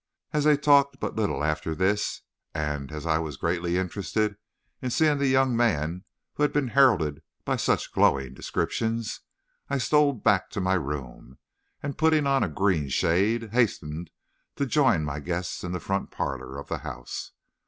As 0.33 0.45
they 0.45 0.57
talked 0.57 0.99
but 0.99 1.15
little 1.15 1.43
after 1.43 1.75
this, 1.75 2.21
and 2.55 2.91
as 2.91 3.05
I 3.05 3.19
was 3.19 3.37
greatly 3.37 3.77
interested 3.77 4.35
in 4.81 4.89
seeing 4.89 5.19
the 5.19 5.27
young 5.27 5.55
man 5.55 6.05
who 6.33 6.41
had 6.41 6.51
been 6.51 6.69
heralded 6.69 7.21
by 7.45 7.55
such 7.57 7.91
glowing 7.93 8.33
descriptions, 8.33 9.19
I 9.69 9.77
stole 9.77 10.13
back 10.13 10.49
to 10.53 10.59
my 10.59 10.73
room, 10.73 11.37
and, 11.83 11.99
putting 11.99 12.25
on 12.25 12.43
a 12.43 12.49
green 12.49 12.89
shade, 12.89 13.51
hastened 13.53 14.09
to 14.55 14.65
join 14.65 15.05
my 15.05 15.19
guests 15.19 15.63
in 15.63 15.71
the 15.71 15.79
front 15.79 16.09
part 16.09 16.41
of 16.41 16.67
the 16.67 16.79
house. 16.79 17.33